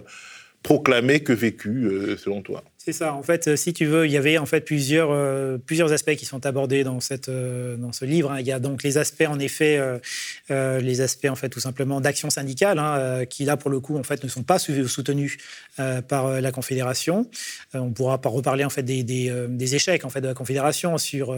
[0.62, 2.62] proclamés que vécus, selon toi.
[2.84, 3.14] C'est ça.
[3.14, 6.26] En fait, si tu veux, il y avait en fait plusieurs, euh, plusieurs aspects qui
[6.26, 8.32] sont abordés dans, cette, euh, dans ce livre.
[8.32, 8.40] Hein.
[8.40, 9.78] Il y a donc les aspects, en effet,
[10.50, 13.96] euh, les aspects, en fait, tout simplement d'action syndicale, hein, qui là, pour le coup,
[13.98, 15.38] en fait, ne sont pas soutenus
[16.08, 17.30] par la Confédération.
[17.72, 21.36] on pourra pas reparler, en fait, des, des, échecs, en fait, de la Confédération sur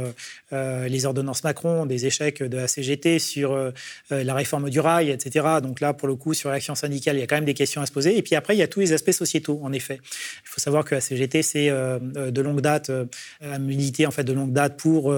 [0.52, 3.72] les ordonnances Macron, des échecs de la CGT sur
[4.10, 5.46] la réforme du rail, etc.
[5.62, 7.82] Donc là, pour le coup, sur l'action syndicale, il y a quand même des questions
[7.82, 8.16] à se poser.
[8.16, 10.00] Et puis après, il y a tous les aspects sociétaux, en effet.
[10.02, 13.04] Il faut savoir que la CGT c'est euh, euh, de longue date, à
[13.44, 15.14] euh, milité en fait de longue date pour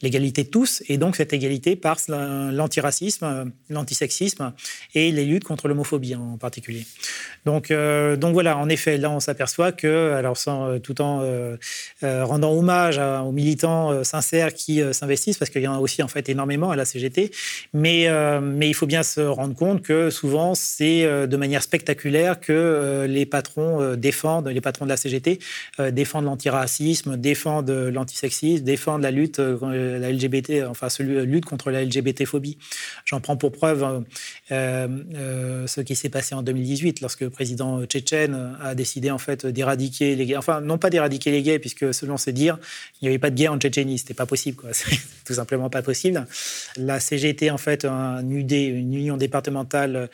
[0.00, 4.52] l'égalité de tous, et donc cette égalité par l'antiracisme, l'antisexisme
[4.94, 6.86] et les luttes contre l'homophobie en particulier.
[7.44, 11.56] Donc, euh, donc voilà, en effet, là on s'aperçoit que, alors sans, tout en euh,
[12.04, 16.08] euh, rendant hommage aux militants sincères qui s'investissent, parce qu'il y en a aussi en
[16.08, 17.32] fait énormément à la CGT,
[17.72, 18.08] mais,
[18.40, 23.26] mais il faut bien se rendre compte que souvent c'est de manière spectaculaire que les
[23.26, 25.38] patrons défendent, les patrons de la CGT
[25.90, 29.40] défendent l'antiracisme, défendent l'antisexisme, défendent la lutte
[29.88, 32.58] la LGBT, enfin, celui, lutte contre la LGBT-phobie.
[33.04, 34.04] J'en prends pour preuve
[34.50, 39.18] euh, euh, ce qui s'est passé en 2018, lorsque le président tchétchène a décidé en
[39.18, 40.36] fait d'éradiquer les gays.
[40.36, 42.58] Enfin, non pas d'éradiquer les gays, puisque selon ses dires,
[43.00, 43.98] il n'y avait pas de gays en Tchétchénie.
[43.98, 44.62] C'était pas possible.
[44.72, 46.26] C'est tout simplement pas possible.
[46.76, 50.06] La CGT, en fait, un UD, une union départementale euh,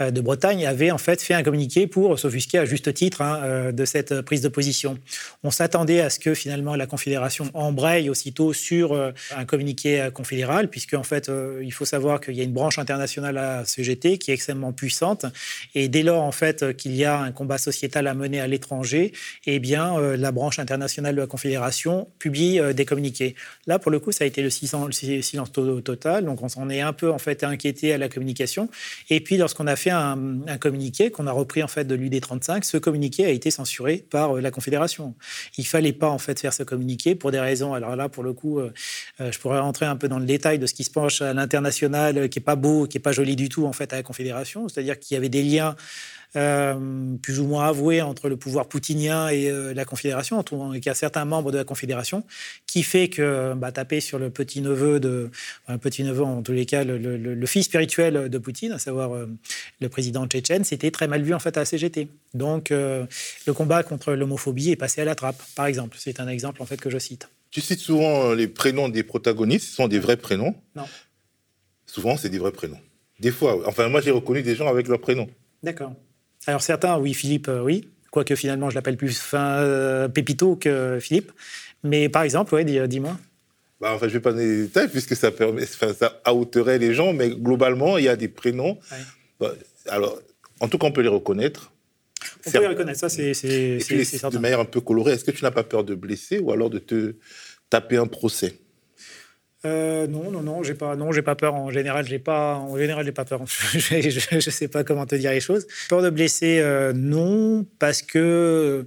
[0.00, 3.72] de Bretagne avait en fait fait un communiqué pour s'offusquer à juste titre hein, euh,
[3.72, 4.98] de cette prise de position.
[5.42, 10.68] On s'attendait à ce que finalement la Confédération embraye aussitôt sur euh, un communiqué confédéral,
[10.68, 11.30] puisque en fait
[11.62, 15.26] il faut savoir qu'il y a une branche internationale à CGT qui est extrêmement puissante,
[15.74, 19.12] et dès lors en fait qu'il y a un combat sociétal à mener à l'étranger,
[19.46, 23.34] eh bien la branche internationale de la Confédération publie des communiqués.
[23.66, 26.68] Là pour le coup ça a été le silence, le silence total, donc on s'en
[26.68, 28.68] est un peu en fait inquiété à la communication,
[29.10, 32.64] et puis lorsqu'on a un, communiqué qu'on a repris en fait de l'UD35.
[32.64, 35.14] Ce communiqué a été censuré par euh, la Confédération.
[35.58, 37.74] Il fallait pas en fait faire ce communiqué pour des raisons.
[37.74, 38.72] Alors là, pour le coup, euh,
[39.20, 41.32] euh, je pourrais rentrer un peu dans le détail de ce qui se penche à
[41.32, 44.02] l'international, qui est pas beau, qui est pas joli du tout en fait à la
[44.02, 44.68] Confédération.
[44.68, 45.76] C'est-à-dire qu'il y avait des liens
[46.36, 50.86] euh, plus ou moins avoué entre le pouvoir poutinien et euh, la Confédération, et qu'il
[50.86, 52.24] y a certains membres de la Confédération,
[52.66, 55.30] qui fait que bah, taper sur le petit-neveu de,
[55.68, 59.26] un petit-neveu en tous les cas, le, fils spirituel de Poutine, à savoir euh,
[59.80, 62.08] le président tchétchène, c'était très mal vu en fait à la CGT.
[62.34, 63.06] Donc le
[63.54, 65.96] combat contre l'homophobie est passé à la trappe, par exemple.
[65.98, 67.28] C'est un exemple en fait que je cite.
[67.50, 70.84] Tu cites souvent les prénoms des protagonistes, ce sont des vrais prénoms Non.
[71.86, 72.80] Souvent, c'est des vrais prénoms.
[73.20, 75.28] Des fois, enfin, moi j'ai reconnu des gens avec leurs prénoms.
[75.62, 75.94] D'accord.
[76.46, 77.88] Alors certains, oui, Philippe, euh, oui.
[78.10, 81.32] Quoique finalement, je l'appelle plus fin, euh, Pépito que Philippe.
[81.82, 83.18] Mais par exemple, dis-moi.
[83.80, 86.94] Bah, enfin, je ne vais pas donner des détails puisque ça, permet, ça outerait les
[86.94, 88.78] gens, mais globalement, il y a des prénoms.
[89.38, 89.52] Bah,
[89.88, 90.18] alors,
[90.60, 91.72] en tout cas, on peut les reconnaître.
[92.46, 94.30] On peut les reconnaître, ça c'est certain.
[94.30, 96.70] De manière un peu colorée, est-ce que tu n'as pas peur de blesser ou alors
[96.70, 97.16] de te
[97.68, 98.58] taper un procès?
[99.66, 101.54] Euh, non, non, non, j'ai pas, non, j'ai pas peur.
[101.54, 103.42] En général, j'ai pas, en général, j'ai pas peur.
[103.46, 105.66] je, ne sais pas comment te dire les choses.
[105.88, 108.86] Peur de blesser, euh, non, parce que.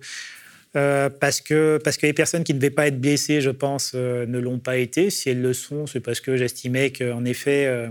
[0.76, 3.96] Euh, parce que, parce que les personnes qui ne devaient pas être blessées, je pense,
[3.96, 5.10] ne l'ont pas été.
[5.10, 7.90] Si elles le sont, c'est parce que j'estimais qu'en effet,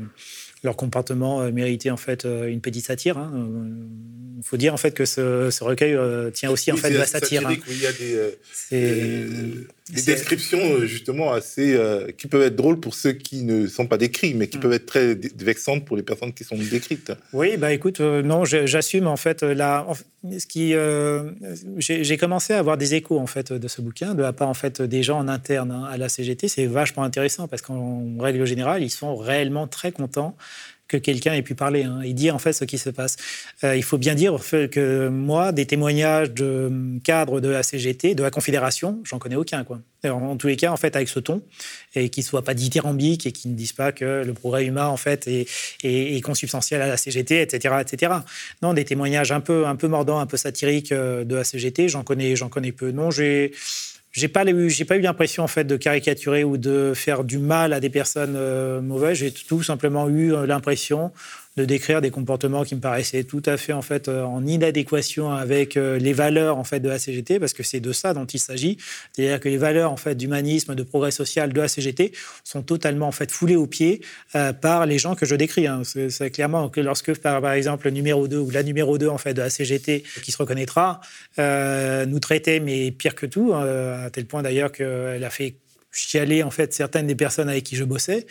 [0.63, 3.17] leur comportement méritait en fait une petite satire.
[3.17, 4.43] Il hein.
[4.43, 5.97] faut dire en fait que ce, recueil
[6.33, 7.47] tient aussi en fait de la satire.
[7.47, 7.57] Hein.
[7.69, 12.95] il y a des, des descriptions euh, justement assez euh, qui peuvent être drôles pour
[12.95, 14.61] ceux qui ne sont pas décrits, mais qui mm.
[14.61, 17.13] peuvent être très vexantes pour les personnes qui sont décrites.
[17.33, 19.87] Oui, bah écoute, euh, non, j'assume en fait là,
[20.39, 20.75] ce qui,
[21.79, 24.55] j'ai commencé à avoir des échos en fait de ce bouquin de la part en
[24.55, 26.49] fait des gens en interne hein, à la CGT.
[26.49, 30.37] C'est vachement intéressant parce qu'en règle générale, ils sont réellement très contents
[30.89, 33.17] que quelqu'un ait pu parler hein, et dire en fait ce qui se passe.
[33.63, 34.37] Euh, il faut bien dire
[34.71, 39.65] que moi, des témoignages de cadres de la CGT, de la Confédération, j'en connais aucun.
[39.65, 39.81] Quoi.
[40.05, 41.43] en tous les cas, en fait, avec ce ton,
[41.95, 44.87] et qui ne soit pas dithyrambique et qui ne disent pas que le progrès humain,
[44.87, 45.47] en fait, est,
[45.85, 48.13] est, consubstantiel à la CGT, etc., etc.
[48.63, 51.89] Non, des témoignages un peu, un peu mordants, un peu satiriques euh, de la CGT,
[51.89, 52.91] j'en connais, j'en connais peu.
[52.91, 53.53] Non, j'ai
[54.19, 57.73] j'ai pas eu, pas eu l'impression en fait de caricaturer ou de faire du mal
[57.73, 59.19] à des personnes euh, mauvaises.
[59.19, 61.13] J'ai tout simplement eu euh, l'impression
[61.59, 65.75] de décrire des comportements qui me paraissaient tout à fait en fait en inadéquation avec
[65.75, 68.79] les valeurs en fait de la CGT, parce que c'est de ça dont il s'agit.
[69.13, 72.13] C'est-à-dire que les valeurs en fait d'humanisme, de progrès social de la CGT
[72.45, 74.01] sont totalement en fait foulées aux pieds
[74.61, 75.67] par les gens que je décris.
[75.67, 75.83] Hein.
[75.85, 79.35] C'est clairement que lorsque par, exemple le numéro 2 ou la numéro 2 en fait
[79.35, 81.01] de la CGT qui se reconnaîtra
[81.39, 85.57] nous traitait mais pire que tout, hein, à tel point d'ailleurs qu'elle a fait
[85.93, 88.27] chialer en fait certaines des personnes avec qui je bossais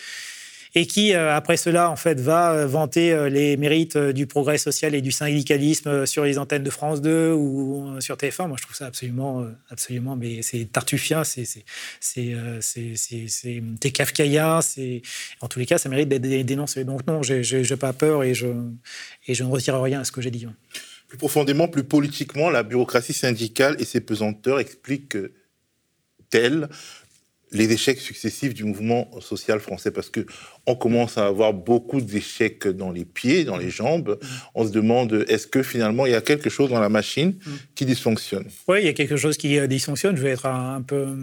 [0.76, 4.58] et qui, euh, après cela, en fait, va euh, vanter euh, les mérites du progrès
[4.58, 8.48] social et du syndicalisme sur les antennes de France 2 ou sur TF1.
[8.48, 11.46] Moi, je trouve ça absolument, absolument, mais c'est tartufien, c'est
[12.00, 15.02] c'est kafkaïen, c'est
[15.42, 16.84] en tous les cas, ça mérite d'être dénoncé.
[16.84, 18.48] Donc non, je n'ai pas peur et je,
[19.28, 20.48] et je ne retire rien à ce que j'ai dit.
[21.08, 25.18] Plus profondément, plus politiquement, la bureaucratie syndicale et ses pesanteurs expliquent
[26.30, 26.70] tel
[27.52, 30.26] les échecs successifs du mouvement social français parce que
[30.66, 34.20] on commence à avoir beaucoup d'échecs dans les pieds, dans les jambes.
[34.54, 37.36] On se demande est-ce que finalement il y a quelque chose dans la machine
[37.76, 38.48] qui dysfonctionne?
[38.68, 40.18] Oui, il y a quelque chose qui euh, dysfonctionne.
[40.18, 41.16] Je vais être un peu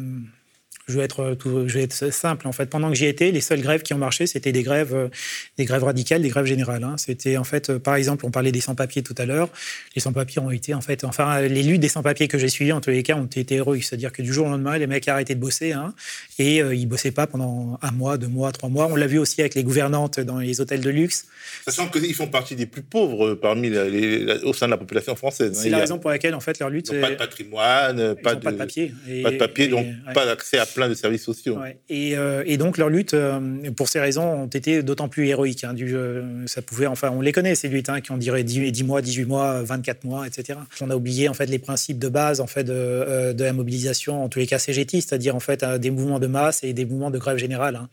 [0.87, 2.67] je vais être euh, tout, je vais être simple en fait.
[2.67, 5.09] Pendant que j'y étais, les seules grèves qui ont marché, c'était des grèves, euh,
[5.57, 6.85] des grèves radicales, des grèves générales.
[6.85, 6.97] Hein.
[6.99, 9.49] C'était en fait, euh, par exemple, on parlait des sans-papiers tout à l'heure.
[9.95, 12.81] Les sans-papiers ont été en fait, enfin, les luttes des sans-papiers que j'ai suivies en
[12.81, 13.85] tous les cas ont été héroïques.
[13.85, 15.95] C'est-à-dire que du jour au lendemain, les mecs arrêtaient de bosser hein,
[16.39, 18.89] et euh, ils bossaient pas pendant un mois, deux mois, trois mois.
[18.91, 21.27] On l'a vu aussi avec les gouvernantes dans les hôtels de luxe.
[21.67, 25.57] Sachant qu'ils font partie des plus pauvres parmi les, au sein de la population française.
[25.57, 25.61] Hein.
[25.63, 26.93] C'est la raison pour laquelle en fait leur lutte.
[27.01, 28.93] Pas de patrimoine, pas de, pas de papier,
[29.23, 31.59] pas de papier, donc pas d'accès à plein de services sociaux.
[31.91, 35.65] Euh, et, donc leur lutte, euh, pour ces raisons, ont été d'autant plus héroïques.
[35.65, 38.45] Hein, du, euh, ça pouvait, enfin, on les connaît ces luttes hein, qui ont duré
[38.45, 40.59] 10, 10, mois, 18 mois, 24 mois, etc.
[40.81, 44.25] On a oublié en fait les principes de base en fait de, de la mobilisation,
[44.25, 47.11] en tous les cas CGT, c'est-à-dire en fait des mouvements de masse et des mouvements
[47.11, 47.77] de grève générale.
[47.77, 47.89] Hein.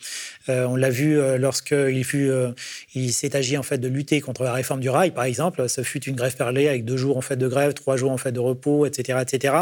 [0.68, 2.32] on l'a vu lorsqu'il fut,
[2.96, 5.70] il s'est agi en fait de lutter contre la réforme du rail, par exemple.
[5.70, 8.18] Ce fut une grève perlée avec deux jours en fait de grève, trois jours en
[8.18, 9.56] fait de repos, etc., etc.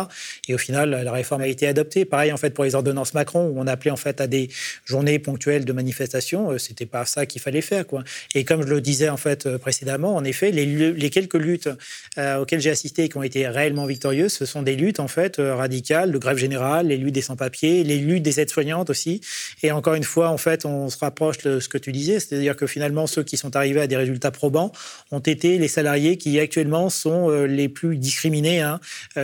[0.48, 2.06] Et au final, la réforme a été adoptée.
[2.06, 4.50] Pareil en fait pour les ordonnances Macron où on a appelé en fait à des
[4.86, 6.52] journées ponctuelles de manifestation.
[6.52, 8.04] Euh, c'était pas ça qu'il fallait faire, quoi.
[8.36, 11.70] Et comme je le disais en fait euh, précédemment, en effet, les, quelques luttes
[12.18, 15.08] euh, auxquelles j'ai assisté et qui ont été réellement victorieuses, ce sont des luttes en
[15.08, 19.22] fait radicales, de grève générale, les luttes des sans-papiers, les luttes des aides-soignantes aussi.
[19.64, 22.56] Et encore une fois, en fait, on se rapproche de ce que tu disais, c'est-à-dire
[22.56, 24.72] que finalement, ceux qui sont arrivés à des résultats probants
[25.12, 28.80] ont été les salariés qui actuellement sont les plus discriminés, hein.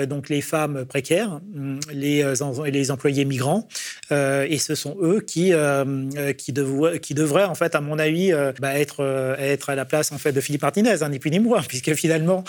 [0.07, 3.67] donc les femmes précaires, hum, les employés migrants,
[4.11, 6.53] et ce sont eux qui, euh, qui,
[7.01, 10.11] qui devraient, en fait, à mon avis, euh, bah, être, euh, être à la place
[10.11, 12.43] en fait, de Philippe Martinez, hein, ni plus ni moins, puisque finalement,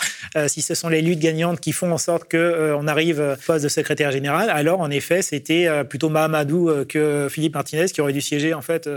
[0.47, 3.69] si ce sont les luttes gagnantes qui font en sorte qu'on arrive au poste de
[3.69, 8.53] secrétaire général, alors en effet, c'était plutôt Mahamadou que Philippe Martinez qui aurait dû siéger
[8.53, 8.89] en fait,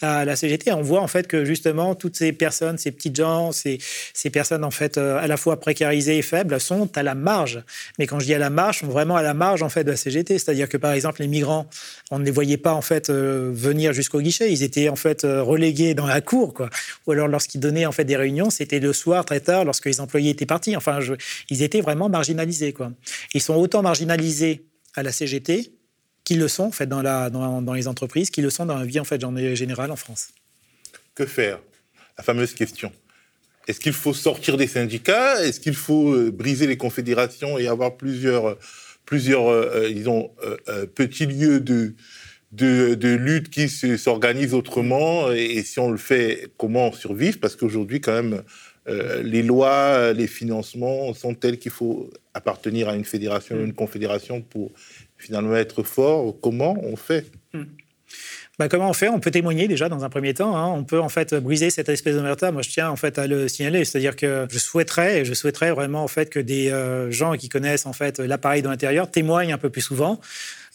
[0.00, 0.72] à la CGT.
[0.72, 3.78] On voit en fait que justement, toutes ces personnes, ces petites gens, ces,
[4.14, 7.62] ces personnes en fait, à la fois précarisées et faibles, sont à la marge.
[7.98, 9.90] Mais quand je dis à la marge, sont vraiment à la marge en fait, de
[9.90, 10.38] la CGT.
[10.38, 11.66] C'est-à-dire que par exemple, les migrants,
[12.10, 14.52] on ne les voyait pas en fait euh, venir jusqu'au guichet.
[14.52, 16.70] Ils étaient en fait euh, relégués dans la cour, quoi.
[17.06, 20.00] Ou alors lorsqu'ils donnaient en fait des réunions, c'était le soir très tard, lorsque les
[20.00, 20.76] employés étaient partis.
[20.76, 21.00] Enfin,
[21.50, 22.92] ils étaient vraiment marginalisés, quoi.
[23.34, 25.72] Ils sont autant marginalisés à la CGT
[26.24, 28.84] qu'ils le sont en fait dans, la, dans, les entreprises, qu'ils le sont dans la
[28.84, 29.20] vie en fait
[29.54, 30.28] générale en France.
[31.14, 31.60] Que faire?
[32.18, 32.92] La fameuse question.
[33.68, 35.42] Est-ce qu'il faut sortir des syndicats?
[35.42, 38.56] Est-ce qu'il faut euh, briser les confédérations et avoir plusieurs,
[39.06, 40.30] plusieurs disons,
[40.94, 41.94] petits lieux de,
[42.52, 48.12] de, lutte qui s'organise autrement et, si on le fait, comment survivre Parce qu'aujourd'hui, quand
[48.12, 48.42] même,
[48.88, 53.74] euh, les lois, les financements sont tels qu'il faut appartenir à une fédération, ou une
[53.74, 54.70] confédération pour
[55.16, 56.38] finalement être fort.
[56.40, 57.26] Comment on fait?
[57.52, 57.64] Hmm.
[58.58, 59.08] Bah, comment on fait?
[59.08, 60.56] On peut témoigner déjà dans un premier temps.
[60.56, 60.66] Hein.
[60.74, 62.52] On peut en fait briser cette espèce d'omerta.
[62.52, 66.02] Moi, je tiens en fait à le signaler, c'est-à-dire que je souhaiterais, je souhaiterais vraiment
[66.02, 69.58] en fait que des euh, gens qui connaissent en fait l'appareil de l'intérieur témoignent un
[69.58, 70.20] peu plus souvent.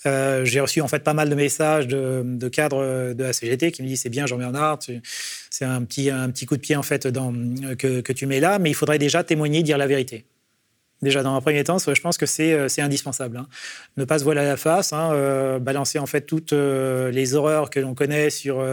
[0.06, 3.84] Euh, j'ai reçu en fait pas mal de messages de, cadres de la CGT qui
[3.84, 4.80] me disent c'est bien Jean-Bernard,
[5.50, 8.70] c'est un petit, un petit coup de pied en fait que, tu mets là, mais
[8.70, 10.26] il faudrait déjà témoigner, dire la vérité.
[11.02, 13.38] Déjà, dans un premier temps, je pense que c'est euh, indispensable.
[13.38, 13.48] Hein.
[13.98, 17.70] Ne pas se voiler à la face, hein, euh, balancer en fait toutes les horreurs
[17.70, 18.64] que l'on connaît sur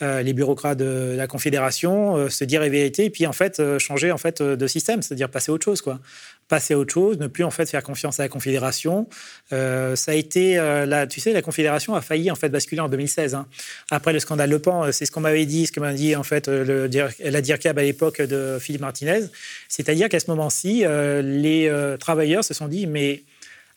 [0.00, 4.18] les bureaucrates de la Confédération, se dire la vérité, et puis en fait changer en
[4.18, 6.00] fait de système, c'est-à-dire passer à autre chose, quoi
[6.50, 9.08] passer à autre chose, ne plus en fait faire confiance à la Confédération.
[9.52, 12.88] Euh, ça a été, euh, tu sais, la Confédération a failli en fait basculer en
[12.88, 13.34] 2016.
[13.34, 13.46] Hein.
[13.90, 16.16] Après le scandale Le Pen, euh, c'est ce qu'on m'avait dit, ce que m'a dit
[16.16, 19.20] en fait la DIRCAB à l'époque de Philippe Martinez.
[19.68, 20.84] C'est-à-dire qu'à ce moment-ci,
[21.22, 23.22] les travailleurs se sont dit, mais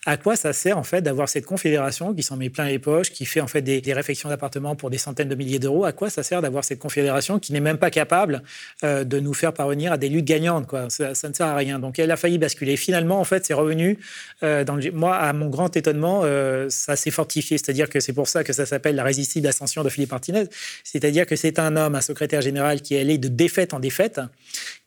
[0.06, 3.10] à quoi ça sert en fait d'avoir cette confédération qui s'en met plein les poches,
[3.10, 5.84] qui fait en fait des, réfections d'appartements pour des centaines de milliers d'euros?
[5.84, 8.42] À quoi ça sert d'avoir cette confédération qui n'est même pas capable
[8.82, 10.90] euh, de nous faire parvenir à des luttes gagnantes quoi?
[10.90, 11.78] Ça, ne sert à rien.
[11.78, 12.76] Donc elle a failli basculer.
[12.76, 13.98] Finalement, en fait, c'est revenu.
[14.42, 14.90] Euh, dans le...
[14.90, 17.56] Moi, à mon grand étonnement, euh, ça s'est fortifié.
[17.58, 20.44] C'est-à-dire que c'est pour ça que ça s'appelle la résistible ascension de Philippe Martinez.
[20.82, 24.20] C'est-à-dire que c'est un homme, un secrétaire général qui est allé de défaite en défaite,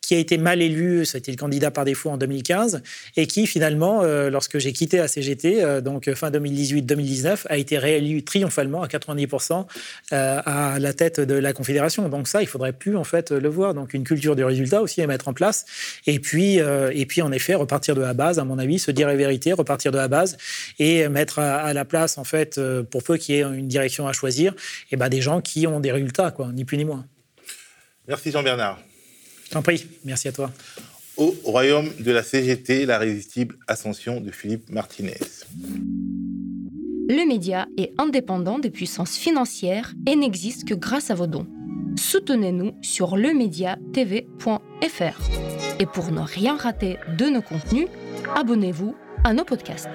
[0.08, 2.82] qui a été mal élu, c'était le candidat par défaut en 2015,
[3.18, 7.76] et qui finalement, euh, lorsque j'ai quitté la CGT, euh, donc fin 2018-2019, a été
[7.76, 9.66] réélu triomphalement à 90%
[10.14, 12.08] euh, à la tête de la Confédération.
[12.08, 13.74] Donc ça, il faudrait plus en fait le voir.
[13.74, 15.66] Donc une culture du résultat aussi à mettre en place,
[16.06, 19.08] et puis et puis en effet repartir de la base, à mon avis, se dire
[19.08, 20.38] la vérité, repartir de la base
[20.78, 22.58] et mettre à, la place en fait
[22.90, 24.54] pour peu qu'il y ait une direction à choisir,
[24.90, 27.04] et ben des gens qui ont des résultats, quoi, ni plus ni moins.
[28.06, 28.78] Merci Jean-Bernard.
[29.50, 30.52] T'en prie, merci à toi.
[31.16, 35.18] Au royaume de la CGT, la résistible ascension de Philippe Martinez.
[37.10, 41.46] Le média est indépendant des puissances financières et n'existe que grâce à vos dons.
[41.96, 45.80] Soutenez-nous sur lemediatv.fr.
[45.80, 47.88] Et pour ne rien rater de nos contenus,
[48.34, 48.94] abonnez-vous
[49.24, 49.88] à nos podcasts.